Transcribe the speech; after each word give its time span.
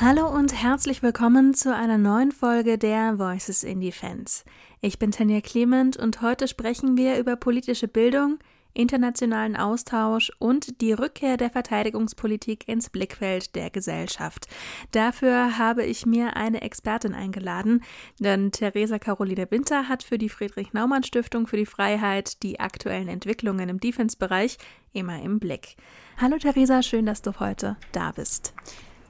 Hallo 0.00 0.28
und 0.28 0.52
herzlich 0.52 1.02
willkommen 1.04 1.54
zu 1.54 1.74
einer 1.74 1.98
neuen 1.98 2.32
Folge 2.32 2.78
der 2.78 3.18
Voices 3.18 3.62
in 3.62 3.80
Defense. 3.80 4.44
Ich 4.80 4.98
bin 4.98 5.12
Tanja 5.12 5.40
Clement 5.40 5.96
und 5.96 6.20
heute 6.20 6.48
sprechen 6.48 6.96
wir 6.96 7.16
über 7.18 7.36
politische 7.36 7.86
Bildung, 7.86 8.38
internationalen 8.74 9.56
Austausch 9.56 10.32
und 10.40 10.80
die 10.80 10.92
Rückkehr 10.92 11.36
der 11.36 11.50
Verteidigungspolitik 11.50 12.68
ins 12.68 12.90
Blickfeld 12.90 13.54
der 13.54 13.70
Gesellschaft. 13.70 14.48
Dafür 14.90 15.58
habe 15.58 15.84
ich 15.84 16.04
mir 16.04 16.36
eine 16.36 16.62
Expertin 16.62 17.14
eingeladen, 17.14 17.82
denn 18.18 18.50
Theresa 18.50 18.98
Caroline 18.98 19.48
Winter 19.50 19.88
hat 19.88 20.02
für 20.02 20.18
die 20.18 20.28
Friedrich-Naumann-Stiftung 20.28 21.46
für 21.46 21.56
die 21.56 21.66
Freiheit 21.66 22.42
die 22.42 22.58
aktuellen 22.58 23.08
Entwicklungen 23.08 23.68
im 23.68 23.78
Defense-Bereich 23.78 24.58
immer 24.92 25.22
im 25.22 25.38
Blick. 25.38 25.76
Hallo 26.20 26.36
Theresa, 26.36 26.82
schön, 26.82 27.06
dass 27.06 27.22
du 27.22 27.38
heute 27.38 27.76
da 27.92 28.10
bist. 28.10 28.54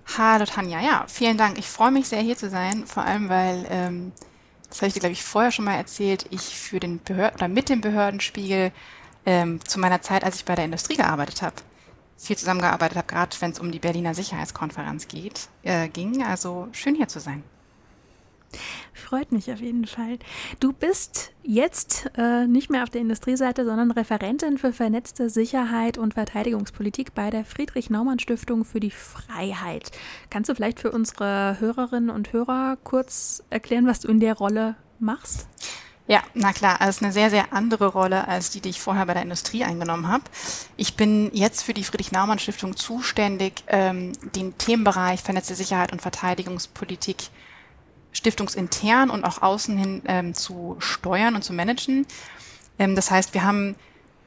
Hallo 0.07 0.45
Tanja, 0.45 0.81
ja, 0.81 1.07
vielen 1.09 1.39
Dank. 1.39 1.59
Ich 1.59 1.67
freue 1.67 1.91
mich 1.91 2.09
sehr, 2.09 2.21
hier 2.21 2.37
zu 2.37 2.49
sein, 2.51 2.87
vor 2.87 3.05
allem 3.05 3.29
weil, 3.29 3.67
ähm, 3.71 4.13
das 4.69 4.79
habe 4.79 4.89
ich 4.89 4.95
dir, 4.95 5.01
glaube 5.01 5.13
ich, 5.15 5.25
vorher 5.25 5.51
schon 5.51 5.65
mal 5.65 5.75
erzählt, 5.75 6.27
ich 6.31 6.57
für 6.57 6.79
den 6.79 7.03
Behörden 7.03 7.37
oder 7.37 7.49
mit 7.49 7.69
dem 7.69 7.81
Behördenspiegel 7.81 8.71
ähm, 9.27 9.65
zu 9.65 9.81
meiner 9.81 10.03
Zeit, 10.03 10.23
als 10.23 10.37
ich 10.37 10.45
bei 10.45 10.55
der 10.55 10.67
Industrie 10.67 10.97
gearbeitet 10.97 11.43
habe, 11.43 11.57
viel 12.17 12.37
zusammengearbeitet 12.37 12.99
habe, 12.99 13.07
gerade 13.09 13.37
wenn 13.41 13.51
es 13.53 13.59
um 13.59 13.73
die 13.73 13.79
Berliner 13.81 14.15
Sicherheitskonferenz 14.15 15.09
geht, 15.09 15.49
äh, 15.63 15.89
ging. 15.89 16.23
Also 16.23 16.69
schön 16.73 16.95
hier 16.95 17.09
zu 17.09 17.19
sein. 17.19 17.43
Freut 19.05 19.33
mich 19.33 19.53
auf 19.53 19.61
jeden 19.61 19.87
Fall. 19.87 20.19
Du 20.61 20.73
bist 20.73 21.33
jetzt 21.43 22.11
äh, 22.17 22.47
nicht 22.47 22.71
mehr 22.71 22.83
auf 22.83 22.91
der 22.91 23.03
Industrieseite, 23.03 23.67
sondern 23.67 23.91
Referentin 23.91 24.57
für 24.57 24.73
vernetzte 24.73 25.29
Sicherheit 25.29 25.99
und 25.99 26.15
Verteidigungspolitik 26.15 27.15
bei 27.15 27.29
der 27.29 27.45
Friedrich-Naumann-Stiftung 27.45 28.65
für 28.65 28.81
die 28.81 28.91
Freiheit. 28.91 29.91
Kannst 30.31 30.49
du 30.49 30.55
vielleicht 30.55 30.81
für 30.81 30.91
unsere 30.91 31.61
Hörerinnen 31.61 32.09
und 32.09 32.33
Hörer 32.33 32.79
kurz 32.83 33.43
erklären, 33.51 33.87
was 33.87 34.01
du 34.01 34.09
in 34.09 34.21
der 34.21 34.35
Rolle 34.35 34.77
machst? 34.99 35.49
Ja, 36.07 36.23
na 36.33 36.53
klar, 36.53 36.79
es 36.81 36.97
ist 36.97 37.03
eine 37.03 37.13
sehr, 37.13 37.29
sehr 37.29 37.53
andere 37.53 37.89
Rolle 37.89 38.27
als 38.27 38.51
die, 38.51 38.61
die 38.61 38.71
ich 38.71 38.81
vorher 38.81 39.05
bei 39.05 39.15
der 39.15 39.23
Industrie 39.23 39.65
eingenommen 39.65 40.09
habe. 40.09 40.25
Ich 40.77 40.97
bin 40.97 41.31
jetzt 41.35 41.63
für 41.63 41.75
die 41.75 41.85
Friedrich-Naumann-Stiftung 41.85 42.77
zuständig, 42.77 43.65
ähm, 43.67 44.13
den 44.35 44.57
Themenbereich 44.57 45.23
vernetzte 45.23 45.55
Sicherheit 45.55 45.93
und 45.93 46.01
Verteidigungspolitik 46.03 47.17
stiftungsintern 48.15 49.11
und 49.11 49.25
auch 49.25 49.43
außen 49.43 49.77
hin 49.77 50.03
ähm, 50.07 50.33
zu 50.33 50.77
steuern 50.79 51.35
und 51.35 51.43
zu 51.43 51.53
managen. 51.53 52.07
Ähm, 52.79 52.97
das 52.97 53.11
heißt, 53.11 53.35
wir 53.35 53.45
haben 53.45 53.77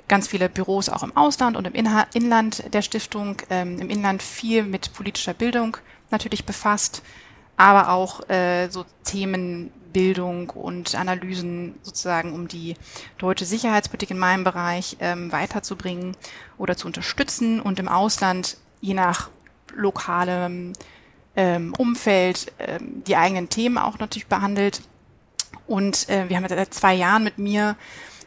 ganz 0.07 0.27
viele 0.27 0.49
Büros 0.49 0.89
auch 0.89 1.03
im 1.03 1.15
Ausland 1.17 1.57
und 1.57 1.65
im 1.65 1.73
Inha 1.73 2.05
Inland 2.13 2.73
der 2.73 2.81
Stiftung, 2.81 3.41
ähm, 3.49 3.79
im 3.79 3.89
Inland 3.89 4.21
viel 4.21 4.63
mit 4.63 4.93
politischer 4.93 5.33
Bildung 5.33 5.77
natürlich 6.11 6.45
befasst, 6.45 7.01
aber 7.57 7.89
auch 7.89 8.29
äh, 8.29 8.69
so 8.69 8.85
Themenbildung 9.03 10.49
und 10.51 10.95
Analysen 10.95 11.75
sozusagen, 11.81 12.33
um 12.33 12.47
die 12.47 12.75
deutsche 13.17 13.45
Sicherheitspolitik 13.45 14.11
in 14.11 14.19
meinem 14.19 14.43
Bereich 14.43 14.97
ähm, 14.99 15.31
weiterzubringen 15.31 16.15
oder 16.57 16.77
zu 16.77 16.87
unterstützen 16.87 17.59
und 17.59 17.79
im 17.79 17.87
Ausland 17.87 18.57
je 18.79 18.93
nach 18.93 19.29
lokalem 19.75 20.73
ähm, 21.37 21.73
Umfeld 21.77 22.51
ähm, 22.59 23.03
die 23.05 23.15
eigenen 23.15 23.47
Themen 23.47 23.77
auch 23.77 23.99
natürlich 23.99 24.27
behandelt. 24.27 24.81
Und 25.67 26.09
äh, 26.09 26.27
wir 26.27 26.35
haben 26.35 26.43
jetzt 26.43 26.55
seit 26.55 26.73
zwei 26.73 26.95
Jahren 26.95 27.23
mit 27.23 27.37
mir 27.37 27.77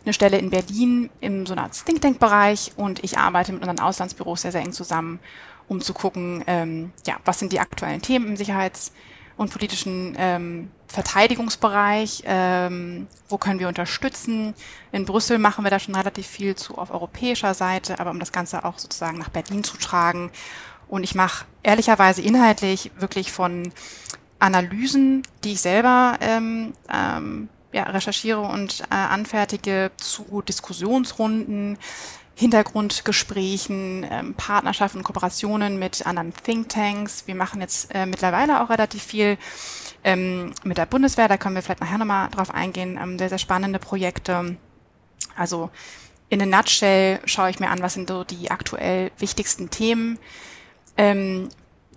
eine 0.05 0.15
Stelle 0.15 0.39
in 0.39 0.49
Berlin 0.49 1.11
im 1.21 1.45
so 1.45 1.53
einer 1.53 1.65
Art 1.65 1.85
Think 1.85 2.01
Tank 2.01 2.19
Bereich 2.19 2.73
und 2.77 3.05
ich 3.05 3.19
arbeite 3.19 3.53
mit 3.53 3.61
unseren 3.61 3.81
Auslandsbüros 3.81 4.43
sehr, 4.43 4.53
sehr 4.53 4.63
eng 4.63 4.73
zusammen, 4.73 5.19
um 5.69 5.81
zu 5.81 5.93
gucken, 5.93 6.43
ähm, 6.47 6.93
ja, 7.07 7.17
was 7.25 7.39
sind 7.39 7.53
die 7.53 7.61
aktuellen 7.61 8.01
Themen 8.01 8.29
im 8.29 8.37
Sicherheits- 8.37 8.93
und 9.37 9.51
politischen 9.51 10.15
ähm, 10.19 10.71
Verteidigungsbereich, 10.87 12.23
ähm, 12.27 13.07
wo 13.29 13.39
können 13.39 13.59
wir 13.59 13.69
unterstützen. 13.69 14.55
In 14.93 15.05
Brüssel 15.05 15.39
machen 15.39 15.65
wir 15.65 15.71
da 15.71 15.79
schon 15.79 15.95
relativ 15.95 16.27
viel 16.27 16.55
zu 16.57 16.79
auf 16.79 16.91
europäischer 16.91 17.55
Seite, 17.55 18.01
aber 18.01 18.11
um 18.11 18.21
das 18.21 18.33
Ganze 18.33 18.65
auch 18.65 18.79
sozusagen 18.79 19.19
nach 19.19 19.31
Berlin 19.31 19.65
zu 19.65 19.77
tragen 19.77 20.31
und 20.91 21.05
ich 21.05 21.15
mache 21.15 21.45
ehrlicherweise 21.63 22.21
inhaltlich 22.21 22.91
wirklich 22.99 23.31
von 23.31 23.73
Analysen, 24.41 25.23
die 25.45 25.53
ich 25.53 25.61
selber 25.61 26.19
ähm, 26.21 26.73
ähm, 26.93 27.49
ja, 27.73 27.85
recherchiere 27.85 28.41
und 28.41 28.81
äh, 28.91 28.95
anfertige 28.95 29.93
zu 29.97 30.43
Diskussionsrunden, 30.43 31.79
Hintergrundgesprächen, 32.35 34.05
ähm, 34.11 34.35
Partnerschaften, 34.35 35.05
Kooperationen 35.05 35.79
mit 35.79 36.07
anderen 36.07 36.33
Thinktanks. 36.35 37.27
Wir 37.27 37.35
machen 37.35 37.61
jetzt 37.61 37.95
äh, 37.95 38.07
mittlerweile 38.07 38.63
auch 38.63 38.71
relativ 38.71 39.03
viel 39.03 39.39
ähm, 40.03 40.53
mit 40.65 40.79
der 40.79 40.87
Bundeswehr, 40.87 41.29
da 41.29 41.37
können 41.37 41.55
wir 41.55 41.63
vielleicht 41.63 41.83
nachher 41.83 41.99
nochmal 41.99 42.31
drauf 42.31 42.53
eingehen, 42.53 42.99
ähm, 43.01 43.19
sehr, 43.19 43.29
sehr 43.29 43.39
spannende 43.39 43.79
Projekte. 43.79 44.57
Also 45.37 45.71
in 46.31 46.41
a 46.43 46.47
nutshell 46.47 47.21
schaue 47.27 47.51
ich 47.51 47.61
mir 47.61 47.69
an, 47.69 47.83
was 47.83 47.95
sind 47.95 48.09
so 48.09 48.25
die 48.25 48.51
aktuell 48.51 49.13
wichtigsten 49.19 49.71
Themen 49.71 50.19
ähm, 50.97 51.49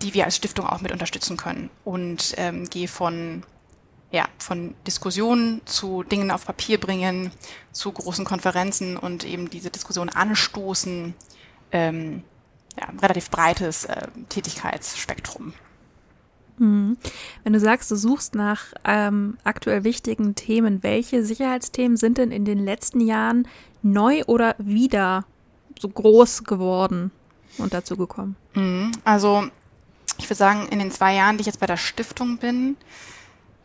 die 0.02 0.14
wir 0.14 0.24
als 0.24 0.36
Stiftung 0.36 0.66
auch 0.66 0.80
mit 0.80 0.92
unterstützen 0.92 1.36
können. 1.36 1.70
Und 1.84 2.34
ähm, 2.36 2.68
gehe 2.68 2.88
von, 2.88 3.42
ja, 4.10 4.26
von 4.38 4.74
Diskussionen 4.86 5.60
zu 5.64 6.02
Dingen 6.02 6.30
auf 6.30 6.46
Papier 6.46 6.78
bringen, 6.78 7.30
zu 7.72 7.92
großen 7.92 8.24
Konferenzen 8.24 8.96
und 8.96 9.24
eben 9.24 9.50
diese 9.50 9.70
Diskussion 9.70 10.08
anstoßen. 10.08 11.14
Ähm, 11.72 12.22
ja, 12.78 12.88
relativ 13.00 13.30
breites 13.30 13.84
äh, 13.84 14.08
Tätigkeitsspektrum. 14.28 15.52
Mhm. 16.58 16.96
Wenn 17.42 17.52
du 17.52 17.60
sagst, 17.60 17.90
du 17.90 17.96
suchst 17.96 18.34
nach 18.34 18.74
ähm, 18.84 19.38
aktuell 19.44 19.84
wichtigen 19.84 20.34
Themen, 20.34 20.82
welche 20.82 21.24
Sicherheitsthemen 21.24 21.96
sind 21.96 22.18
denn 22.18 22.30
in 22.30 22.44
den 22.44 22.64
letzten 22.64 23.00
Jahren 23.00 23.48
neu 23.82 24.24
oder 24.24 24.54
wieder 24.58 25.24
so 25.78 25.88
groß 25.88 26.44
geworden? 26.44 27.10
Und 27.58 27.74
dazu 27.74 27.96
gekommen? 27.96 28.36
Mhm. 28.54 28.92
Also 29.04 29.48
ich 30.18 30.26
würde 30.26 30.36
sagen, 30.36 30.68
in 30.68 30.78
den 30.78 30.90
zwei 30.90 31.14
Jahren, 31.14 31.36
die 31.36 31.42
ich 31.42 31.46
jetzt 31.46 31.60
bei 31.60 31.66
der 31.66 31.76
Stiftung 31.76 32.38
bin, 32.38 32.76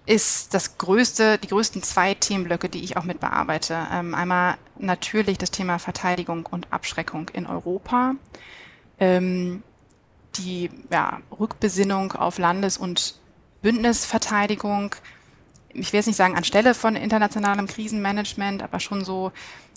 ist 0.06 0.54
das 0.56 0.78
größte, 0.80 1.38
die 1.38 1.48
größten 1.48 1.84
zwei 1.84 2.16
Themenblöcke, 2.16 2.68
die 2.68 2.84
ich 2.84 2.98
auch 2.98 3.04
mit 3.04 3.20
bearbeite. 3.20 3.88
Ähm, 3.92 4.16
einmal 4.16 4.58
natürlich 4.80 5.38
das 5.38 5.52
Thema 5.52 5.78
Verteidigung 5.78 6.48
und 6.48 6.74
Abschreckung 6.74 7.30
in 7.30 7.46
Europa. 7.46 8.16
Ähm, 9.00 9.62
die 10.38 10.70
ja, 10.92 11.22
Rückbesinnung 11.40 12.14
auf 12.14 12.38
Landes- 12.38 12.78
und 12.78 13.16
Bündnisverteidigung. 13.62 14.96
Ich 15.70 15.92
will 15.92 16.00
jetzt 16.00 16.08
nicht 16.08 16.16
sagen 16.16 16.36
anstelle 16.36 16.74
von 16.74 16.96
internationalem 16.96 17.68
Krisenmanagement, 17.68 18.64
aber 18.64 18.80
schon 18.80 19.04
so 19.04 19.32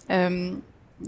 ähm, 0.08 0.62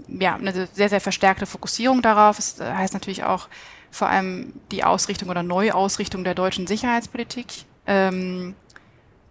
ja, 0.07 0.35
eine 0.35 0.67
sehr, 0.73 0.89
sehr 0.89 1.01
verstärkte 1.01 1.45
Fokussierung 1.45 2.01
darauf. 2.01 2.37
Das 2.37 2.59
äh, 2.59 2.73
heißt 2.73 2.93
natürlich 2.93 3.23
auch 3.23 3.47
vor 3.91 4.09
allem 4.09 4.53
die 4.71 4.83
Ausrichtung 4.83 5.29
oder 5.29 5.43
Neuausrichtung 5.43 6.23
der 6.23 6.35
deutschen 6.35 6.67
Sicherheitspolitik, 6.67 7.65
ähm, 7.87 8.55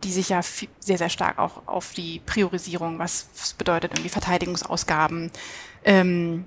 die 0.03 0.13
sich 0.13 0.31
ja 0.31 0.41
sehr, 0.81 0.99
sehr 0.99 1.09
stark 1.09 1.39
auch 1.39 1.63
auf 1.67 1.93
die 1.93 2.21
Priorisierung, 2.25 2.99
was 2.99 3.55
bedeutet 3.59 3.93
irgendwie 3.93 4.09
Verteidigungsausgaben, 4.09 5.31
ähm, 5.85 6.45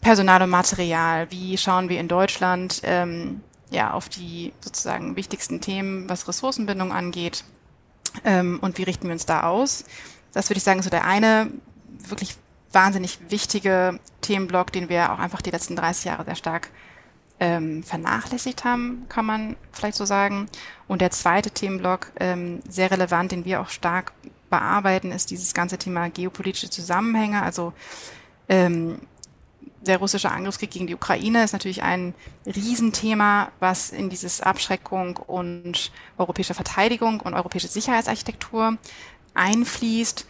Personal 0.00 0.42
und 0.42 0.50
Material, 0.50 1.30
wie 1.30 1.58
schauen 1.58 1.88
wir 1.88 2.00
in 2.00 2.08
Deutschland 2.08 2.80
ähm, 2.84 3.42
ja 3.70 3.92
auf 3.92 4.08
die 4.08 4.52
sozusagen 4.60 5.16
wichtigsten 5.16 5.60
Themen, 5.60 6.08
was 6.08 6.26
Ressourcenbindung 6.26 6.92
angeht 6.92 7.44
ähm, 8.24 8.58
und 8.60 8.78
wie 8.78 8.82
richten 8.82 9.06
wir 9.06 9.12
uns 9.12 9.26
da 9.26 9.44
aus. 9.44 9.84
Das 10.32 10.48
würde 10.48 10.58
ich 10.58 10.64
sagen, 10.64 10.82
so 10.82 10.90
der 10.90 11.04
eine 11.04 11.50
wirklich 12.08 12.36
wahnsinnig 12.72 13.18
wichtige 13.30 13.98
Themenblock, 14.20 14.72
den 14.72 14.88
wir 14.88 15.12
auch 15.12 15.18
einfach 15.18 15.42
die 15.42 15.50
letzten 15.50 15.76
30 15.76 16.04
Jahre 16.04 16.24
sehr 16.24 16.36
stark 16.36 16.70
ähm, 17.40 17.82
vernachlässigt 17.82 18.64
haben, 18.64 19.06
kann 19.08 19.24
man 19.24 19.56
vielleicht 19.72 19.96
so 19.96 20.04
sagen. 20.04 20.48
Und 20.86 21.00
der 21.00 21.10
zweite 21.10 21.50
Themenblock, 21.50 22.12
ähm, 22.20 22.60
sehr 22.68 22.90
relevant, 22.90 23.32
den 23.32 23.44
wir 23.44 23.60
auch 23.60 23.70
stark 23.70 24.12
bearbeiten, 24.50 25.10
ist 25.10 25.30
dieses 25.30 25.54
ganze 25.54 25.78
Thema 25.78 26.10
geopolitische 26.10 26.70
Zusammenhänge. 26.70 27.42
Also 27.42 27.72
ähm, 28.48 29.00
der 29.80 29.96
russische 29.96 30.30
Angriffskrieg 30.30 30.70
gegen 30.70 30.86
die 30.86 30.94
Ukraine 30.94 31.42
ist 31.42 31.52
natürlich 31.52 31.82
ein 31.82 32.14
Riesenthema, 32.44 33.50
was 33.60 33.90
in 33.90 34.10
dieses 34.10 34.42
Abschreckung 34.42 35.16
und 35.16 35.90
europäische 36.18 36.52
Verteidigung 36.52 37.20
und 37.20 37.32
europäische 37.32 37.68
Sicherheitsarchitektur 37.68 38.76
einfließt 39.32 40.26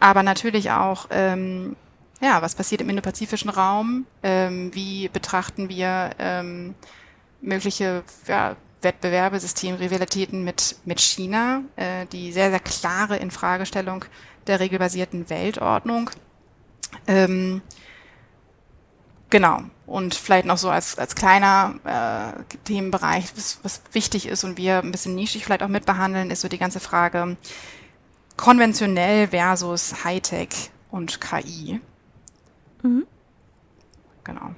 aber 0.00 0.22
natürlich 0.22 0.70
auch, 0.70 1.06
ähm, 1.10 1.76
ja, 2.20 2.42
was 2.42 2.54
passiert 2.54 2.80
im 2.80 2.90
indopazifischen 2.90 3.50
Raum? 3.50 4.06
Ähm, 4.22 4.74
wie 4.74 5.08
betrachten 5.08 5.68
wir 5.68 6.10
ähm, 6.18 6.74
mögliche 7.40 8.02
ja, 8.26 8.56
Wettbewerbe, 8.82 9.40
Systemrivalitäten 9.40 10.44
mit, 10.44 10.76
mit 10.84 11.00
China, 11.00 11.62
äh, 11.76 12.06
die 12.06 12.32
sehr, 12.32 12.50
sehr 12.50 12.60
klare 12.60 13.16
Infragestellung 13.16 14.04
der 14.46 14.60
regelbasierten 14.60 15.28
Weltordnung. 15.30 16.10
Ähm, 17.06 17.62
genau. 19.30 19.62
Und 19.86 20.14
vielleicht 20.14 20.46
noch 20.46 20.58
so 20.58 20.70
als, 20.70 20.98
als 20.98 21.14
kleiner 21.14 21.74
äh, 21.84 22.56
Themenbereich, 22.64 23.32
was, 23.36 23.58
was 23.62 23.82
wichtig 23.92 24.26
ist 24.26 24.44
und 24.44 24.56
wir 24.56 24.78
ein 24.78 24.92
bisschen 24.92 25.14
nischig 25.14 25.44
vielleicht 25.44 25.62
auch 25.62 25.68
mitbehandeln, 25.68 26.30
ist 26.30 26.40
so 26.40 26.48
die 26.48 26.58
ganze 26.58 26.80
Frage 26.80 27.36
konventionell 28.36 29.28
versus 29.28 30.04
Hightech 30.04 30.70
und 30.90 31.20
KI. 31.20 31.80
Mhm. 32.82 33.06
Genau. 34.24 34.54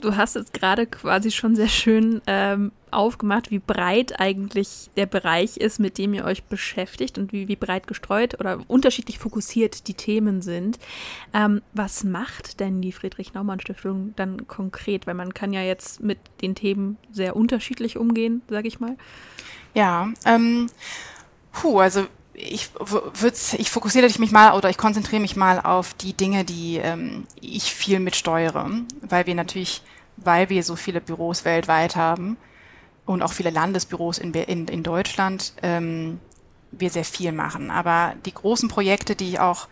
Du 0.00 0.16
hast 0.16 0.34
jetzt 0.34 0.52
gerade 0.52 0.86
quasi 0.86 1.30
schon 1.30 1.56
sehr 1.56 1.68
schön 1.68 2.20
ähm, 2.26 2.72
aufgemacht, 2.90 3.50
wie 3.50 3.58
breit 3.58 4.20
eigentlich 4.20 4.90
der 4.96 5.06
Bereich 5.06 5.56
ist, 5.56 5.78
mit 5.78 5.96
dem 5.96 6.12
ihr 6.12 6.26
euch 6.26 6.44
beschäftigt 6.44 7.16
und 7.16 7.32
wie, 7.32 7.48
wie 7.48 7.56
breit 7.56 7.86
gestreut 7.86 8.38
oder 8.38 8.58
unterschiedlich 8.68 9.18
fokussiert 9.18 9.88
die 9.88 9.94
Themen 9.94 10.42
sind. 10.42 10.78
Ähm, 11.32 11.62
was 11.72 12.04
macht 12.04 12.60
denn 12.60 12.82
die 12.82 12.92
Friedrich-Naumann-Stiftung 12.92 14.12
dann 14.16 14.46
konkret? 14.46 15.06
Weil 15.06 15.14
man 15.14 15.32
kann 15.32 15.54
ja 15.54 15.62
jetzt 15.62 16.02
mit 16.02 16.18
den 16.42 16.54
Themen 16.54 16.98
sehr 17.10 17.34
unterschiedlich 17.34 17.96
umgehen, 17.96 18.42
sage 18.50 18.68
ich 18.68 18.80
mal. 18.80 18.98
Ja, 19.72 20.12
ähm, 20.26 20.68
puh, 21.54 21.80
also 21.80 22.06
ich 22.34 22.70
würde 22.74 23.36
ich 23.56 23.70
fokussiere 23.70 24.10
mich 24.18 24.32
mal 24.32 24.56
oder 24.56 24.68
ich 24.68 24.76
konzentriere 24.76 25.22
mich 25.22 25.36
mal 25.36 25.60
auf 25.60 25.94
die 25.94 26.12
Dinge, 26.12 26.44
die 26.44 26.76
ähm, 26.76 27.26
ich 27.40 27.72
viel 27.72 28.00
mitsteuere, 28.00 28.70
weil 29.02 29.26
wir 29.26 29.34
natürlich 29.34 29.82
weil 30.16 30.48
wir 30.48 30.62
so 30.62 30.76
viele 30.76 31.00
Büros 31.00 31.44
weltweit 31.44 31.96
haben 31.96 32.36
und 33.06 33.22
auch 33.22 33.32
viele 33.32 33.50
Landesbüros 33.50 34.18
in, 34.18 34.32
in, 34.32 34.68
in 34.68 34.82
Deutschland, 34.82 35.52
ähm, 35.62 36.20
wir 36.70 36.90
sehr 36.90 37.04
viel 37.04 37.32
machen. 37.32 37.70
Aber 37.70 38.14
die 38.24 38.34
großen 38.34 38.68
Projekte, 38.68 39.16
die 39.16 39.30
ich 39.30 39.40
auch 39.40 39.68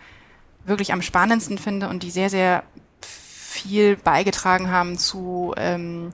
wirklich 0.64 0.92
am 0.92 1.02
spannendsten 1.02 1.58
finde 1.58 1.88
und 1.88 2.02
die 2.02 2.10
sehr, 2.10 2.30
sehr 2.30 2.64
viel 3.02 3.96
beigetragen 3.96 4.70
haben 4.70 4.98
zu 4.98 5.54
ähm, 5.56 6.12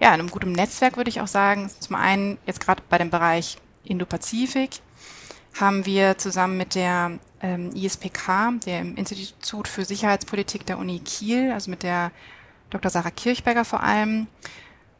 ja, 0.00 0.12
einem 0.12 0.30
guten 0.30 0.52
Netzwerk, 0.52 0.96
würde 0.96 1.10
ich 1.10 1.20
auch 1.20 1.26
sagen. 1.26 1.70
Zum 1.80 1.96
einen 1.96 2.38
jetzt 2.46 2.60
gerade 2.60 2.82
bei 2.88 2.98
dem 2.98 3.10
Bereich 3.10 3.58
Indo-Pazifik 3.84 4.80
haben 5.58 5.86
wir 5.86 6.18
zusammen 6.18 6.56
mit 6.56 6.74
der 6.74 7.18
ähm, 7.40 7.70
ISPK, 7.74 8.60
dem 8.66 8.96
Institut 8.96 9.68
für 9.68 9.84
Sicherheitspolitik 9.84 10.66
der 10.66 10.78
Uni 10.78 11.00
Kiel, 11.00 11.52
also 11.52 11.70
mit 11.70 11.82
der 11.82 12.12
Dr. 12.70 12.90
Sarah 12.90 13.10
Kirchberger 13.10 13.64
vor 13.64 13.82
allem 13.82 14.26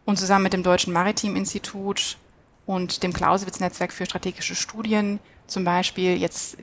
und 0.04 0.18
zusammen 0.18 0.44
mit 0.44 0.52
dem 0.52 0.62
Deutschen 0.62 0.92
Maritim-Institut 0.92 2.16
und 2.64 3.02
dem 3.02 3.12
Clausewitz-Netzwerk 3.12 3.92
für 3.92 4.06
strategische 4.06 4.54
Studien 4.54 5.20
zum 5.46 5.64
Beispiel 5.64 6.16
jetzt 6.16 6.56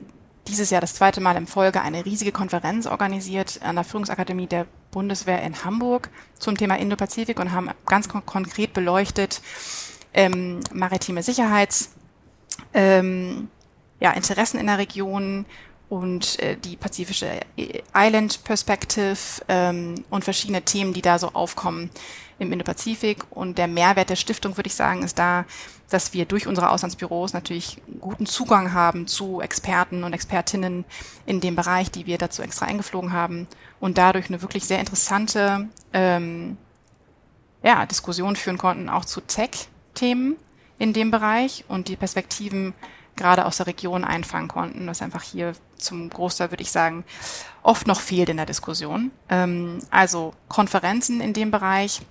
dieses 0.48 0.70
Jahr 0.70 0.80
das 0.80 0.94
zweite 0.94 1.20
Mal 1.20 1.36
in 1.36 1.46
Folge 1.46 1.80
eine 1.80 2.04
riesige 2.04 2.32
Konferenz 2.32 2.86
organisiert 2.86 3.60
an 3.62 3.76
der 3.76 3.84
Führungsakademie 3.84 4.46
der 4.46 4.66
Bundeswehr 4.90 5.42
in 5.42 5.64
Hamburg 5.64 6.10
zum 6.38 6.56
Thema 6.56 6.78
Indo-Pazifik 6.78 7.40
und 7.40 7.52
haben 7.52 7.70
ganz 7.86 8.08
kon 8.08 8.26
konkret 8.26 8.74
beleuchtet 8.74 9.40
ähm, 10.12 10.60
maritime 10.72 11.22
Sicherheits, 11.22 11.92
ähm, 12.74 13.48
ja, 14.00 14.12
Interessen 14.12 14.58
in 14.58 14.66
der 14.66 14.78
Region 14.78 15.46
und 15.88 16.38
äh, 16.40 16.56
die 16.56 16.76
pazifische 16.76 17.40
Island 17.94 18.42
Perspective 18.44 19.16
ähm, 19.48 20.04
und 20.10 20.24
verschiedene 20.24 20.62
Themen, 20.62 20.92
die 20.92 21.02
da 21.02 21.18
so 21.18 21.28
aufkommen 21.34 21.90
im 22.38 22.52
Indo-Pazifik. 22.52 23.24
Und 23.30 23.58
der 23.58 23.68
Mehrwert 23.68 24.10
der 24.10 24.16
Stiftung, 24.16 24.56
würde 24.56 24.68
ich 24.68 24.74
sagen, 24.74 25.02
ist 25.02 25.18
da, 25.18 25.44
dass 25.90 26.12
wir 26.12 26.24
durch 26.24 26.46
unsere 26.46 26.70
Auslandsbüros 26.70 27.32
natürlich 27.32 27.80
guten 28.00 28.26
Zugang 28.26 28.72
haben 28.72 29.06
zu 29.06 29.40
Experten 29.40 30.04
und 30.04 30.12
Expertinnen 30.12 30.84
in 31.26 31.40
dem 31.40 31.54
Bereich, 31.54 31.90
die 31.90 32.06
wir 32.06 32.18
dazu 32.18 32.42
extra 32.42 32.66
eingeflogen 32.66 33.12
haben 33.12 33.46
und 33.78 33.98
dadurch 33.98 34.28
eine 34.28 34.42
wirklich 34.42 34.64
sehr 34.64 34.80
interessante 34.80 35.68
ähm, 35.92 36.56
ja, 37.62 37.86
Diskussion 37.86 38.36
führen 38.36 38.58
konnten, 38.58 38.88
auch 38.88 39.04
zu 39.04 39.20
Tech-Themen 39.20 40.36
in 40.78 40.92
dem 40.92 41.10
Bereich 41.10 41.64
und 41.68 41.88
die 41.88 41.96
Perspektiven 41.96 42.74
gerade 43.16 43.44
aus 43.44 43.58
der 43.58 43.66
Region 43.66 44.04
einfangen 44.04 44.48
konnten, 44.48 44.86
was 44.86 45.02
einfach 45.02 45.22
hier 45.22 45.52
zum 45.76 46.10
Großteil, 46.10 46.50
würde 46.50 46.62
ich 46.62 46.72
sagen, 46.72 47.04
oft 47.62 47.86
noch 47.86 48.00
fehlt 48.00 48.28
in 48.28 48.36
der 48.36 48.46
Diskussion. 48.46 49.10
Ähm, 49.28 49.78
also 49.90 50.34
Konferenzen 50.48 51.20
in 51.20 51.32
dem 51.32 51.50
Bereich, 51.50 52.02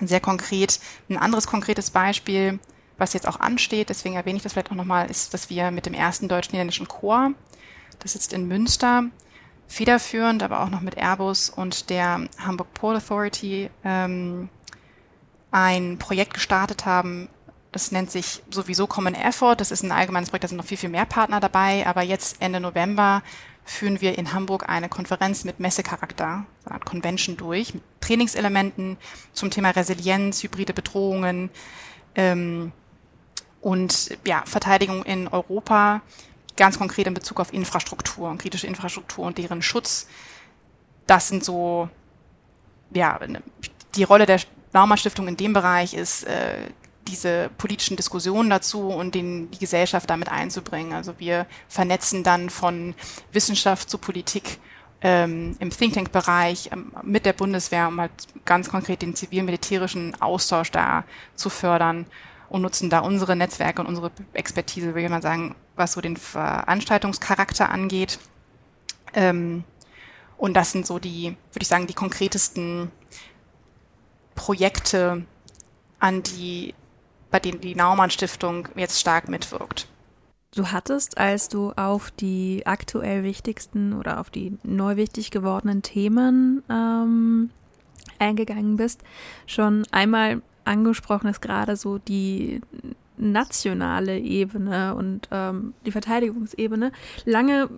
sehr 0.00 0.20
konkret. 0.20 0.80
Ein 1.08 1.16
anderes 1.16 1.46
konkretes 1.46 1.90
Beispiel, 1.90 2.58
was 2.98 3.12
jetzt 3.12 3.26
auch 3.26 3.40
ansteht, 3.40 3.88
deswegen 3.88 4.16
erwähne 4.16 4.36
ich 4.36 4.42
das 4.42 4.52
vielleicht 4.52 4.70
auch 4.70 4.76
nochmal, 4.76 5.10
ist, 5.10 5.34
dass 5.34 5.50
wir 5.50 5.70
mit 5.70 5.86
dem 5.86 5.94
ersten 5.94 6.28
deutsch-niederländischen 6.28 6.88
Chor, 6.88 7.32
das 8.00 8.12
sitzt 8.12 8.32
in 8.32 8.46
Münster, 8.48 9.04
federführend, 9.66 10.42
aber 10.42 10.62
auch 10.62 10.70
noch 10.70 10.80
mit 10.80 10.96
Airbus 10.96 11.50
und 11.50 11.90
der 11.90 12.28
Hamburg 12.38 12.72
Port 12.74 12.96
Authority 12.96 13.70
ähm, 13.84 14.48
ein 15.50 15.98
Projekt 15.98 16.34
gestartet 16.34 16.86
haben, 16.86 17.28
das 17.78 17.92
nennt 17.92 18.10
sich 18.10 18.42
sowieso 18.50 18.88
Common 18.88 19.14
Effort. 19.14 19.54
Das 19.54 19.70
ist 19.70 19.84
ein 19.84 19.92
allgemeines 19.92 20.30
Projekt, 20.30 20.42
da 20.42 20.48
sind 20.48 20.56
noch 20.56 20.64
viel, 20.64 20.76
viel 20.76 20.88
mehr 20.88 21.06
Partner 21.06 21.38
dabei. 21.38 21.86
Aber 21.86 22.02
jetzt 22.02 22.42
Ende 22.42 22.58
November 22.58 23.22
führen 23.64 24.00
wir 24.00 24.18
in 24.18 24.32
Hamburg 24.32 24.68
eine 24.68 24.88
Konferenz 24.88 25.44
mit 25.44 25.60
Messecharakter, 25.60 26.44
so 26.64 26.70
eine 26.70 26.74
Art 26.74 26.84
Convention 26.84 27.36
durch, 27.36 27.74
mit 27.74 27.84
Trainingselementen 28.00 28.96
zum 29.32 29.50
Thema 29.50 29.70
Resilienz, 29.70 30.42
hybride 30.42 30.74
Bedrohungen 30.74 31.50
ähm, 32.16 32.72
und 33.60 34.18
ja, 34.24 34.42
Verteidigung 34.44 35.04
in 35.04 35.28
Europa, 35.28 36.02
ganz 36.56 36.78
konkret 36.78 37.06
in 37.06 37.14
Bezug 37.14 37.38
auf 37.38 37.52
Infrastruktur 37.52 38.28
und 38.28 38.38
kritische 38.38 38.66
Infrastruktur 38.66 39.24
und 39.24 39.38
deren 39.38 39.62
Schutz. 39.62 40.08
Das 41.06 41.28
sind 41.28 41.44
so, 41.44 41.88
ja, 42.92 43.20
die 43.94 44.02
Rolle 44.02 44.26
der 44.26 44.40
Naumann 44.72 44.98
Stiftung 44.98 45.28
in 45.28 45.36
dem 45.36 45.52
Bereich 45.52 45.94
ist 45.94 46.24
äh, 46.24 46.70
diese 47.08 47.50
politischen 47.58 47.96
Diskussionen 47.96 48.50
dazu 48.50 48.88
und 48.88 49.14
den, 49.14 49.50
die 49.50 49.58
Gesellschaft 49.58 50.08
damit 50.08 50.28
einzubringen. 50.28 50.92
Also 50.92 51.14
wir 51.18 51.46
vernetzen 51.68 52.22
dann 52.22 52.50
von 52.50 52.94
Wissenschaft 53.32 53.90
zu 53.90 53.98
Politik 53.98 54.58
ähm, 55.00 55.56
im 55.60 55.70
Think 55.70 55.94
Tank-Bereich 55.94 56.70
ähm, 56.72 56.92
mit 57.02 57.24
der 57.24 57.32
Bundeswehr, 57.32 57.88
um 57.88 58.00
halt 58.00 58.12
ganz 58.44 58.68
konkret 58.68 59.02
den 59.02 59.14
zivil-militärischen 59.14 60.20
Austausch 60.20 60.70
da 60.70 61.04
zu 61.34 61.50
fördern 61.50 62.06
und 62.48 62.62
nutzen 62.62 62.90
da 62.90 63.00
unsere 63.00 63.36
Netzwerke 63.36 63.80
und 63.80 63.86
unsere 63.86 64.10
Expertise, 64.32 64.88
würde 64.88 65.02
ich 65.02 65.08
mal 65.08 65.22
sagen, 65.22 65.54
was 65.76 65.92
so 65.92 66.00
den 66.00 66.16
Veranstaltungscharakter 66.16 67.70
angeht. 67.70 68.18
Ähm, 69.14 69.64
und 70.36 70.54
das 70.54 70.72
sind 70.72 70.86
so 70.86 70.98
die, 70.98 71.36
würde 71.52 71.62
ich 71.62 71.68
sagen, 71.68 71.86
die 71.86 71.94
konkretesten 71.94 72.90
Projekte, 74.34 75.24
an 76.00 76.22
die 76.22 76.74
bei 77.30 77.40
denen 77.40 77.60
die 77.60 77.74
Naumann 77.74 78.10
Stiftung 78.10 78.68
jetzt 78.74 79.00
stark 79.00 79.28
mitwirkt. 79.28 79.88
Du 80.54 80.72
hattest, 80.72 81.18
als 81.18 81.48
du 81.48 81.72
auf 81.76 82.10
die 82.10 82.62
aktuell 82.64 83.22
wichtigsten 83.22 83.92
oder 83.92 84.18
auf 84.18 84.30
die 84.30 84.56
neu 84.62 84.96
wichtig 84.96 85.30
gewordenen 85.30 85.82
Themen 85.82 86.62
ähm, 86.70 87.50
eingegangen 88.18 88.76
bist, 88.76 89.02
schon 89.46 89.84
einmal 89.90 90.42
angesprochen, 90.64 91.26
dass 91.26 91.40
gerade 91.40 91.76
so 91.76 91.98
die 91.98 92.60
nationale 93.18 94.18
Ebene 94.18 94.94
und 94.94 95.28
ähm, 95.32 95.74
die 95.84 95.92
Verteidigungsebene 95.92 96.92
lange 97.24 97.68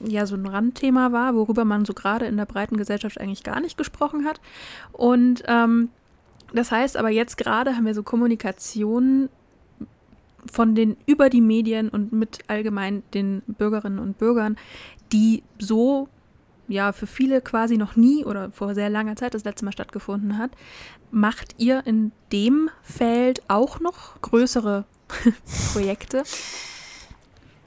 ja 0.00 0.26
so 0.26 0.34
ein 0.34 0.46
Randthema 0.46 1.12
war, 1.12 1.34
worüber 1.34 1.64
man 1.64 1.84
so 1.84 1.92
gerade 1.92 2.26
in 2.26 2.36
der 2.36 2.46
breiten 2.46 2.76
Gesellschaft 2.76 3.20
eigentlich 3.20 3.44
gar 3.44 3.60
nicht 3.60 3.76
gesprochen 3.76 4.24
hat. 4.24 4.40
Und 4.92 5.42
ähm, 5.46 5.90
das 6.52 6.70
heißt 6.70 6.96
aber 6.96 7.10
jetzt 7.10 7.36
gerade 7.36 7.76
haben 7.76 7.86
wir 7.86 7.94
so 7.94 8.02
Kommunikation 8.02 9.28
von 10.50 10.74
den 10.74 10.96
über 11.06 11.30
die 11.30 11.40
Medien 11.40 11.88
und 11.88 12.12
mit 12.12 12.38
allgemein 12.48 13.02
den 13.14 13.42
Bürgerinnen 13.46 13.98
und 13.98 14.18
Bürgern, 14.18 14.56
die 15.12 15.42
so 15.58 16.08
ja 16.68 16.92
für 16.92 17.06
viele 17.06 17.40
quasi 17.40 17.76
noch 17.76 17.96
nie 17.96 18.24
oder 18.24 18.50
vor 18.52 18.74
sehr 18.74 18.90
langer 18.90 19.16
Zeit 19.16 19.34
das 19.34 19.44
letzte 19.44 19.64
Mal 19.64 19.72
stattgefunden 19.72 20.38
hat. 20.38 20.50
Macht 21.10 21.54
ihr 21.58 21.86
in 21.86 22.12
dem 22.32 22.70
Feld 22.82 23.42
auch 23.48 23.80
noch 23.80 24.20
größere 24.20 24.84
Projekte? 25.72 26.22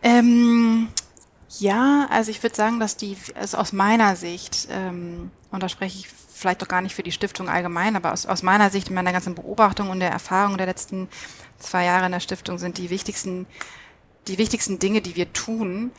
Ähm, 0.04 0.88
ja, 1.60 2.08
also 2.10 2.32
ich 2.32 2.42
würde 2.42 2.56
sagen, 2.56 2.80
dass 2.80 2.98
die, 2.98 3.18
also 3.36 3.58
aus 3.58 3.74
meiner 3.74 4.16
Sicht, 4.16 4.68
ähm, 4.72 5.32
und 5.52 5.62
da 5.62 5.70
spreche 5.70 6.00
ich 6.00 6.08
vielleicht 6.42 6.62
doch 6.62 6.68
gar 6.68 6.82
nicht 6.82 6.96
für 6.96 7.04
die 7.04 7.12
Stiftung 7.12 7.48
allgemein, 7.48 7.96
aber 7.96 8.12
aus, 8.12 8.26
aus 8.26 8.42
meiner 8.42 8.70
Sicht, 8.70 8.90
in 8.90 8.96
meiner 8.96 9.14
ganzen 9.14 9.36
Beobachtung 9.36 9.90
und 9.90 10.00
der 10.00 10.10
Erfahrung 10.10 10.58
der 10.58 10.66
letzten 10.66 11.08
zwei 11.60 11.86
Jahre 11.86 12.08
in 12.08 12.12
der 12.12 12.20
Stiftung 12.20 12.58
sind 12.58 12.78
die 12.78 12.90
wichtigsten, 12.90 13.46
die 14.28 14.38
wichtigsten 14.38 14.80
Dinge, 14.80 15.02
die 15.02 15.16
wir 15.16 15.32
tun. 15.32 15.92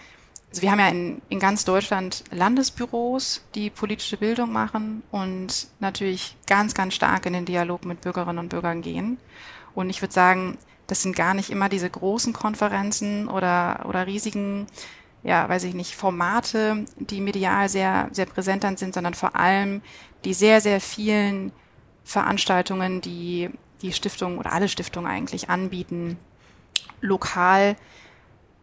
Also 0.51 0.63
wir 0.63 0.73
haben 0.73 0.81
ja 0.81 0.89
in, 0.89 1.23
in 1.29 1.39
ganz 1.39 1.65
Deutschland 1.65 2.25
Landesbüros, 2.31 3.45
die 3.55 3.71
politische 3.71 4.17
Bildung 4.17 4.53
machen 4.53 5.03
und 5.13 5.69
natürlich 5.79 6.37
ganz, 6.47 6.75
ganz 6.75 6.95
stark 6.95 7.25
in 7.27 7.33
den 7.33 7.45
Dialog 7.45 7.85
mit 7.85 8.01
Bürgerinnen 8.01 8.39
und 8.39 8.49
Bürgern 8.49 8.83
gehen. 8.83 9.19
Und 9.75 9.91
ich 9.91 10.03
würde 10.03 10.13
sagen, 10.13 10.59
das 10.89 11.03
sind 11.03 11.17
gar 11.17 11.35
nicht 11.35 11.51
immer 11.51 11.69
diese 11.69 11.89
großen 11.89 12.33
Konferenzen 12.33 13.29
oder, 13.29 13.87
oder 13.89 14.07
riesigen 14.07 14.67
ja, 15.23 15.49
weiß 15.49 15.65
ich 15.65 15.75
nicht, 15.75 15.95
Formate, 15.95 16.85
die 16.97 17.21
medial 17.21 17.69
sehr, 17.69 18.09
sehr 18.13 18.27
präsent 18.27 18.65
dann 18.65 18.77
sind, 18.77 18.95
sondern 18.95 19.15
vor 19.15 19.37
allem 19.37 19.83
die 20.25 20.35
sehr, 20.35 20.61
sehr 20.61 20.81
vielen 20.81 21.53
Veranstaltungen, 22.05 23.01
die 23.01 23.51
die 23.83 23.93
Stiftung 23.93 24.39
oder 24.39 24.53
alle 24.53 24.69
Stiftungen 24.69 25.11
eigentlich 25.11 25.51
anbieten, 25.51 26.19
lokal 27.01 27.77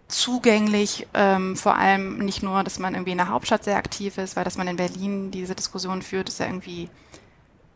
zugänglich, 0.08 1.08
ähm, 1.14 1.56
vor 1.56 1.76
allem 1.76 2.18
nicht 2.18 2.42
nur, 2.42 2.64
dass 2.64 2.80
man 2.80 2.96
irgendwie 2.96 3.12
in 3.12 3.20
der 3.20 3.30
Hauptstadt 3.30 3.64
sehr 3.64 3.78
aktiv 3.78 4.18
ist, 4.18 4.36
weil 4.36 4.44
dass 4.44 4.58
man 4.58 4.68
in 4.68 4.76
Berlin 4.76 5.30
diese 5.30 5.56
Diskussion 5.56 6.02
führt, 6.02 6.30
ist 6.30 6.40
ja 6.40 6.48
irgendwie 6.48 6.90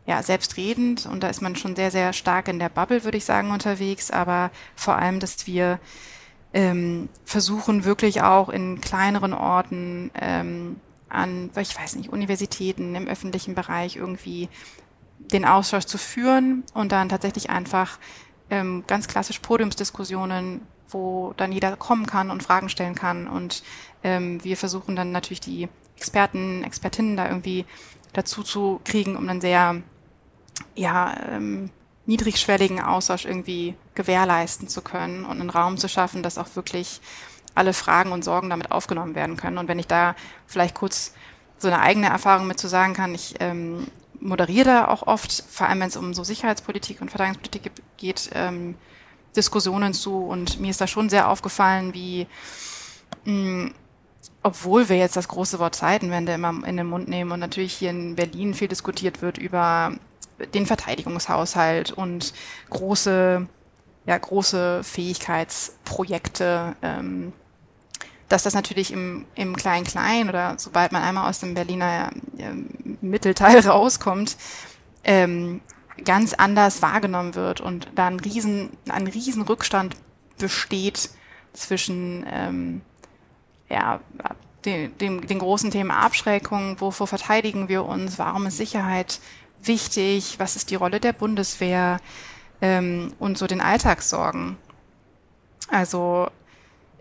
ja, 0.06 0.22
selbstredend 0.24 1.06
und 1.06 1.22
da 1.22 1.30
ist 1.30 1.42
man 1.42 1.56
schon 1.56 1.76
sehr, 1.76 1.92
sehr 1.92 2.12
stark 2.12 2.48
in 2.48 2.60
der 2.60 2.70
Bubble, 2.70 3.04
würde 3.04 3.18
ich 3.18 3.26
sagen, 3.26 3.52
unterwegs, 3.52 4.12
aber 4.12 4.52
vor 4.76 4.96
allem, 4.98 5.20
dass 5.20 5.48
wir 5.48 5.80
ähm, 6.54 7.10
versuchen 7.26 7.84
wirklich 7.84 8.22
auch 8.22 8.50
in 8.50 8.80
kleineren 8.80 9.34
Orten 9.34 10.12
ähm, 10.20 10.78
an, 11.10 11.50
ich 11.58 11.78
weiß 11.78 11.96
nicht, 11.96 12.10
Universitäten 12.10 12.96
im 12.96 13.08
öffentlichen 13.08 13.56
Bereich 13.56 13.96
irgendwie 13.96 14.50
den 15.20 15.46
Austausch 15.46 15.86
zu 15.86 15.98
führen 15.98 16.64
und 16.74 16.92
dann 16.92 17.10
tatsächlich 17.10 17.50
einfach 17.50 17.98
ähm, 18.50 18.84
ganz 18.88 19.08
klassisch 19.08 19.40
Podiumsdiskussionen, 19.40 20.62
wo 20.90 21.34
dann 21.38 21.52
jeder 21.52 21.76
kommen 21.76 22.06
kann 22.06 22.30
und 22.30 22.44
Fragen 22.44 22.70
stellen 22.70 22.96
kann. 22.96 23.28
Und 23.28 23.64
ähm, 24.04 24.44
wir 24.44 24.58
versuchen 24.58 24.96
dann 24.96 25.12
natürlich 25.12 25.42
die 25.42 25.70
Experten, 25.98 26.64
Expertinnen 26.64 27.18
da 27.18 27.28
irgendwie 27.28 27.66
dazu 28.12 28.44
zu 28.44 28.80
kriegen, 28.84 29.16
um 29.16 29.26
dann 29.28 29.42
sehr 29.42 29.82
ja, 30.76 31.16
ähm, 31.32 31.70
niedrigschwelligen 32.06 32.82
Austausch 32.82 33.26
irgendwie 33.26 33.76
gewährleisten 33.96 34.68
zu 34.68 34.82
können 34.82 35.26
und 35.26 35.40
einen 35.40 35.50
Raum 35.50 35.78
zu 35.78 35.88
schaffen, 35.88 36.24
dass 36.24 36.38
auch 36.38 36.56
wirklich 36.56 37.02
alle 37.56 37.74
Fragen 37.74 38.12
und 38.12 38.24
Sorgen 38.24 38.50
damit 38.50 38.72
aufgenommen 38.72 39.16
werden 39.16 39.38
können. 39.38 39.58
Und 39.58 39.68
wenn 39.68 39.80
ich 39.80 39.88
da 39.88 40.16
vielleicht 40.48 40.76
kurz 40.76 41.14
so 41.58 41.68
eine 41.68 41.80
eigene 41.80 42.08
Erfahrung 42.08 42.48
mit 42.48 42.60
zu 42.60 42.68
sagen 42.68 42.94
kann, 42.94 43.16
ich 43.16 43.36
ähm, 43.40 43.88
moderiere 44.20 44.66
da 44.66 44.88
auch 44.88 45.08
oft, 45.08 45.44
vor 45.50 45.68
allem 45.68 45.80
wenn 45.82 45.88
es 45.88 45.98
um 45.98 46.14
so 46.14 46.24
Sicherheitspolitik 46.24 47.02
und 47.02 47.10
Verteidigungspolitik 47.10 47.72
geht, 47.98 48.30
ähm, 48.34 48.76
Diskussionen 49.36 49.94
zu. 49.94 50.18
Und 50.18 50.60
mir 50.60 50.72
ist 50.72 50.82
da 50.82 50.88
schon 50.88 51.10
sehr 51.10 51.30
aufgefallen, 51.30 51.94
wie 51.94 52.28
mh, 53.26 53.72
obwohl 54.42 54.90
wir 54.90 54.98
jetzt 54.98 55.16
das 55.16 55.28
große 55.28 55.60
Wort 55.60 55.76
Zeitenwende 55.76 56.34
immer 56.34 56.68
in 56.68 56.78
den 56.78 56.88
Mund 56.88 57.08
nehmen 57.08 57.32
und 57.32 57.40
natürlich 57.40 57.74
hier 57.74 57.92
in 57.92 58.16
Berlin 58.16 58.54
viel 58.54 58.68
diskutiert 58.68 59.22
wird 59.22 59.38
über 59.38 59.94
den 60.54 60.66
Verteidigungshaushalt 60.66 61.92
und 61.92 62.34
große, 62.70 63.48
ja, 64.06 64.18
große 64.18 64.84
Fähigkeitsprojekte, 64.84 66.76
ähm, 66.82 67.34
dass 68.30 68.44
das 68.44 68.54
natürlich 68.54 68.92
im, 68.92 69.26
im 69.36 69.56
Klein-Klein 69.56 70.30
oder 70.30 70.56
sobald 70.58 70.92
man 70.92 71.04
einmal 71.04 71.30
aus 71.30 71.40
dem 71.40 71.54
Berliner 71.54 72.12
äh, 72.38 72.52
Mittelteil 73.02 73.60
rauskommt, 73.68 74.38
ähm, 75.04 75.62
ganz 76.04 76.34
anders 76.34 76.82
wahrgenommen 76.82 77.36
wird 77.36 77.62
und 77.62 77.88
da 77.96 78.08
ein 78.08 78.20
riesen, 78.20 78.72
ein 78.90 79.08
riesen 79.08 79.44
Rückstand 79.44 79.96
besteht 80.38 81.10
zwischen 81.54 82.26
ähm, 82.28 82.82
ja, 83.70 84.00
den, 84.66 84.98
dem, 84.98 85.28
den 85.28 85.40
großen 85.40 85.72
Themen 85.72 85.92
Abschreckung, 85.92 86.80
wovor 86.80 87.08
verteidigen 87.08 87.70
wir 87.70 87.86
uns, 87.86 88.18
warum 88.18 88.46
ist 88.48 88.58
Sicherheit 88.58 89.20
wichtig, 89.64 90.40
was 90.40 90.56
ist 90.56 90.72
die 90.72 90.76
Rolle 90.76 91.00
der 91.00 91.14
Bundeswehr 91.14 92.00
ähm, 92.62 93.14
und 93.20 93.38
so 93.38 93.48
den 93.48 93.62
Alltagssorgen. 93.62 94.58
Also 95.70 96.30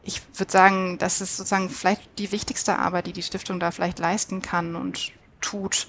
ich 0.02 0.22
würde 0.34 0.50
sagen, 0.50 0.98
das 0.98 1.20
ist 1.20 1.36
sozusagen 1.36 1.70
vielleicht 1.70 2.18
die 2.18 2.32
wichtigste 2.32 2.78
Arbeit, 2.78 3.06
die 3.06 3.12
die 3.12 3.22
Stiftung 3.22 3.60
da 3.60 3.70
vielleicht 3.70 3.98
leisten 3.98 4.42
kann 4.42 4.74
und 4.76 5.12
tut, 5.40 5.88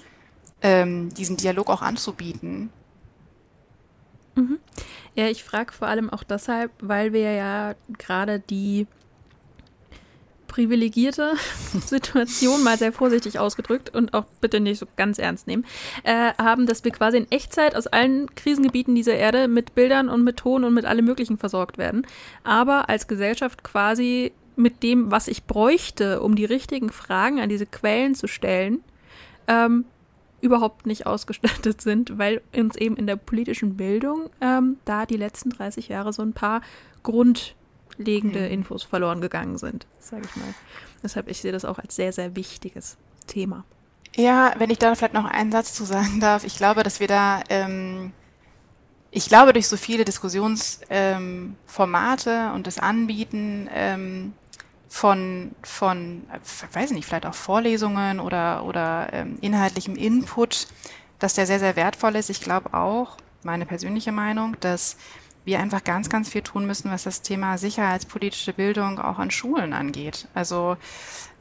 ähm, 0.62 1.12
diesen 1.14 1.36
Dialog 1.36 1.68
auch 1.68 1.82
anzubieten. 1.82 2.70
Mhm. 4.36 4.58
Ja, 5.14 5.28
ich 5.28 5.44
frage 5.44 5.72
vor 5.72 5.88
allem 5.88 6.10
auch 6.10 6.24
deshalb, 6.24 6.72
weil 6.80 7.12
wir 7.12 7.32
ja 7.32 7.74
gerade 7.98 8.40
die 8.40 8.86
privilegierte 10.54 11.34
Situation, 11.84 12.62
mal 12.62 12.78
sehr 12.78 12.92
vorsichtig 12.92 13.40
ausgedrückt 13.40 13.92
und 13.92 14.14
auch 14.14 14.24
bitte 14.40 14.60
nicht 14.60 14.78
so 14.78 14.86
ganz 14.94 15.18
ernst 15.18 15.48
nehmen, 15.48 15.64
äh, 16.04 16.32
haben, 16.38 16.66
dass 16.66 16.84
wir 16.84 16.92
quasi 16.92 17.16
in 17.16 17.30
Echtzeit 17.32 17.74
aus 17.74 17.88
allen 17.88 18.32
Krisengebieten 18.36 18.94
dieser 18.94 19.14
Erde 19.14 19.48
mit 19.48 19.74
Bildern 19.74 20.08
und 20.08 20.22
mit 20.22 20.36
Ton 20.36 20.62
und 20.62 20.72
mit 20.72 20.84
allem 20.84 21.06
Möglichen 21.06 21.38
versorgt 21.38 21.76
werden. 21.76 22.06
Aber 22.44 22.88
als 22.88 23.08
Gesellschaft 23.08 23.64
quasi 23.64 24.30
mit 24.54 24.84
dem, 24.84 25.10
was 25.10 25.26
ich 25.26 25.42
bräuchte, 25.42 26.20
um 26.20 26.36
die 26.36 26.44
richtigen 26.44 26.90
Fragen 26.90 27.40
an 27.40 27.48
diese 27.48 27.66
Quellen 27.66 28.14
zu 28.14 28.28
stellen, 28.28 28.84
ähm, 29.48 29.84
überhaupt 30.40 30.86
nicht 30.86 31.04
ausgestattet 31.04 31.80
sind, 31.80 32.16
weil 32.16 32.42
uns 32.56 32.76
eben 32.76 32.96
in 32.96 33.08
der 33.08 33.16
politischen 33.16 33.76
Bildung 33.76 34.30
ähm, 34.40 34.76
da 34.84 35.04
die 35.04 35.16
letzten 35.16 35.50
30 35.50 35.88
Jahre 35.88 36.12
so 36.12 36.22
ein 36.22 36.32
paar 36.32 36.60
Grund 37.02 37.56
legende 37.98 38.40
mhm. 38.40 38.52
Infos 38.52 38.82
verloren 38.82 39.20
gegangen 39.20 39.58
sind, 39.58 39.86
sage 39.98 40.22
ich 40.24 40.36
mal. 40.36 40.54
Deshalb, 41.02 41.28
ich 41.28 41.40
sehe 41.40 41.52
das 41.52 41.64
auch 41.64 41.78
als 41.78 41.96
sehr, 41.96 42.12
sehr 42.12 42.36
wichtiges 42.36 42.96
Thema. 43.26 43.64
Ja, 44.16 44.54
wenn 44.58 44.70
ich 44.70 44.78
da 44.78 44.94
vielleicht 44.94 45.14
noch 45.14 45.24
einen 45.24 45.50
Satz 45.50 45.74
zu 45.74 45.84
sagen 45.84 46.20
darf. 46.20 46.44
Ich 46.44 46.56
glaube, 46.56 46.82
dass 46.82 47.00
wir 47.00 47.08
da, 47.08 47.42
ähm, 47.48 48.12
ich 49.10 49.28
glaube, 49.28 49.52
durch 49.52 49.68
so 49.68 49.76
viele 49.76 50.04
Diskussionsformate 50.04 52.30
ähm, 52.30 52.54
und 52.54 52.66
das 52.66 52.78
Anbieten 52.78 53.68
ähm, 53.72 54.32
von, 54.88 55.52
von, 55.62 56.22
weiß 56.72 56.92
nicht, 56.92 57.04
vielleicht 57.04 57.26
auch 57.26 57.34
Vorlesungen 57.34 58.20
oder, 58.20 58.64
oder 58.64 59.08
ähm, 59.12 59.38
inhaltlichem 59.40 59.96
Input, 59.96 60.68
dass 61.18 61.34
der 61.34 61.46
sehr, 61.46 61.58
sehr 61.58 61.74
wertvoll 61.74 62.14
ist. 62.14 62.30
Ich 62.30 62.40
glaube 62.40 62.74
auch, 62.74 63.16
meine 63.42 63.66
persönliche 63.66 64.12
Meinung, 64.12 64.56
dass 64.60 64.96
wir 65.44 65.60
einfach 65.60 65.84
ganz, 65.84 66.08
ganz 66.08 66.28
viel 66.28 66.42
tun 66.42 66.66
müssen, 66.66 66.90
was 66.90 67.04
das 67.04 67.22
Thema 67.22 67.58
sicherheitspolitische 67.58 68.52
Bildung 68.52 68.98
auch 68.98 69.18
an 69.18 69.30
Schulen 69.30 69.72
angeht. 69.72 70.26
Also 70.34 70.76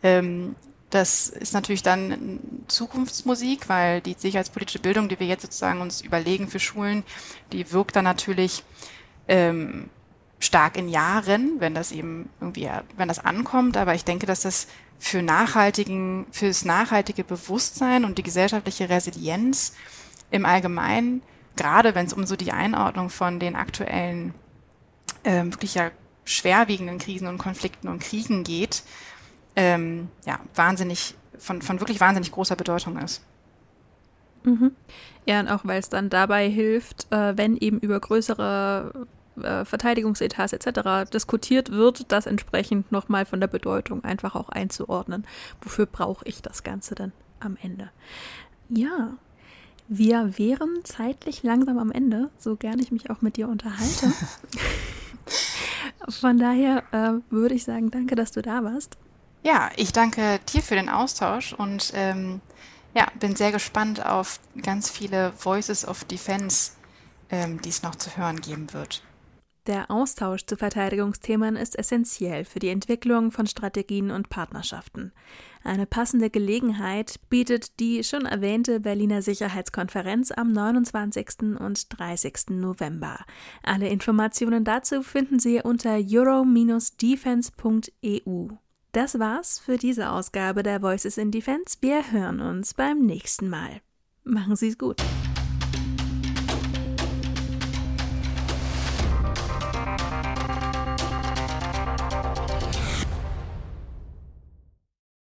ähm, 0.01 0.55
das 0.89 1.29
ist 1.29 1.53
natürlich 1.53 1.81
dann 1.81 2.39
Zukunftsmusik, 2.67 3.67
weil 3.69 4.01
die 4.01 4.15
sicherheitspolitische 4.17 4.79
Bildung, 4.79 5.09
die 5.09 5.19
wir 5.19 5.25
jetzt 5.25 5.41
sozusagen 5.41 5.81
uns 5.81 6.01
überlegen 6.01 6.47
für 6.47 6.59
Schulen, 6.59 7.03
die 7.51 7.71
wirkt 7.71 7.95
dann 7.95 8.03
natürlich 8.03 8.63
ähm, 9.27 9.89
stark 10.39 10.77
in 10.77 10.89
Jahren, 10.89 11.59
wenn 11.59 11.73
das 11.73 11.91
eben 11.91 12.29
irgendwie, 12.39 12.69
wenn 12.97 13.07
das 13.07 13.19
ankommt. 13.19 13.77
Aber 13.77 13.95
ich 13.95 14.03
denke, 14.03 14.27
dass 14.27 14.41
das 14.41 14.67
für 14.99 15.21
nachhaltigen, 15.21 16.25
fürs 16.31 16.63
nachhaltige 16.63 17.23
Bewusstsein 17.23 18.05
und 18.05 18.17
die 18.17 18.23
gesellschaftliche 18.23 18.89
Resilienz 18.89 19.73
im 20.29 20.45
Allgemeinen 20.45 21.21
gerade 21.55 21.95
wenn 21.95 22.05
es 22.05 22.13
um 22.13 22.25
so 22.25 22.35
die 22.35 22.51
Einordnung 22.51 23.09
von 23.09 23.39
den 23.39 23.55
aktuellen, 23.55 24.33
ähm, 25.23 25.53
wirklich 25.53 25.75
ja 25.75 25.91
schwerwiegenden 26.25 26.99
Krisen 26.99 27.27
und 27.27 27.37
Konflikten 27.37 27.87
und 27.87 28.01
Kriegen 28.01 28.43
geht, 28.43 28.83
ähm, 29.55 30.09
ja, 30.25 30.39
wahnsinnig, 30.55 31.15
von, 31.37 31.61
von 31.61 31.79
wirklich 31.79 31.99
wahnsinnig 31.99 32.31
großer 32.31 32.55
Bedeutung 32.55 32.97
ist. 32.97 33.21
Mhm. 34.43 34.71
Ja, 35.25 35.39
und 35.39 35.47
auch 35.47 35.61
weil 35.63 35.79
es 35.79 35.89
dann 35.89 36.09
dabei 36.09 36.49
hilft, 36.49 37.11
äh, 37.11 37.37
wenn 37.37 37.55
eben 37.57 37.79
über 37.79 37.99
größere 37.99 39.07
äh, 39.41 39.65
Verteidigungsetats 39.65 40.53
etc. 40.53 41.09
diskutiert 41.11 41.71
wird, 41.71 42.11
das 42.11 42.25
entsprechend 42.25 42.91
nochmal 42.91 43.25
von 43.25 43.39
der 43.39 43.47
Bedeutung 43.47 44.03
einfach 44.03 44.35
auch 44.35 44.49
einzuordnen. 44.49 45.25
Wofür 45.61 45.85
brauche 45.85 46.25
ich 46.25 46.41
das 46.41 46.63
Ganze 46.63 46.95
dann 46.95 47.11
am 47.39 47.57
Ende? 47.61 47.89
Ja, 48.69 49.13
wir 49.97 50.37
wären 50.37 50.83
zeitlich 50.83 51.43
langsam 51.43 51.77
am 51.77 51.91
Ende, 51.91 52.29
so 52.37 52.55
gerne 52.55 52.81
ich 52.81 52.91
mich 52.91 53.09
auch 53.09 53.21
mit 53.21 53.37
dir 53.37 53.47
unterhalte. 53.47 54.11
Von 56.09 56.37
daher 56.37 56.83
äh, 56.91 57.31
würde 57.31 57.55
ich 57.55 57.63
sagen, 57.63 57.91
danke, 57.91 58.15
dass 58.15 58.31
du 58.31 58.41
da 58.41 58.63
warst. 58.63 58.97
Ja, 59.43 59.69
ich 59.75 59.91
danke 59.91 60.39
dir 60.51 60.61
für 60.61 60.75
den 60.75 60.89
Austausch 60.89 61.53
und 61.53 61.91
ähm, 61.95 62.41
ja, 62.95 63.07
bin 63.19 63.35
sehr 63.35 63.51
gespannt 63.51 64.05
auf 64.05 64.39
ganz 64.61 64.89
viele 64.89 65.33
Voices 65.37 65.87
of 65.87 66.03
Defense, 66.05 66.71
ähm, 67.29 67.61
die 67.61 67.69
es 67.69 67.83
noch 67.83 67.95
zu 67.95 68.15
hören 68.17 68.41
geben 68.41 68.73
wird. 68.73 69.03
Der 69.65 69.89
Austausch 69.89 70.45
zu 70.45 70.57
Verteidigungsthemen 70.57 71.55
ist 71.55 71.79
essentiell 71.79 72.43
für 72.43 72.59
die 72.59 72.67
Entwicklung 72.67 73.31
von 73.31 73.47
Strategien 73.47 74.11
und 74.11 74.27
Partnerschaften. 74.27 75.13
Eine 75.63 75.85
passende 75.85 76.29
Gelegenheit 76.29 77.21
bietet 77.29 77.79
die 77.79 78.03
schon 78.03 78.25
erwähnte 78.25 78.81
Berliner 78.81 79.21
Sicherheitskonferenz 79.21 80.31
am 80.31 80.51
29. 80.51 81.55
und 81.59 81.97
30. 81.97 82.49
November. 82.49 83.19
Alle 83.63 83.87
Informationen 83.87 84.65
dazu 84.65 85.01
finden 85.01 85.39
Sie 85.39 85.61
unter 85.61 85.95
euro-defense.eu. 85.95 88.47
Das 88.91 89.17
war's 89.17 89.59
für 89.59 89.77
diese 89.77 90.11
Ausgabe 90.11 90.63
der 90.63 90.81
Voices 90.81 91.17
in 91.17 91.31
Defense. 91.31 91.77
Wir 91.79 92.11
hören 92.11 92.41
uns 92.41 92.73
beim 92.73 93.05
nächsten 93.05 93.47
Mal. 93.49 93.79
Machen 94.25 94.57
Sie 94.57 94.67
es 94.67 94.77
gut. 94.77 95.01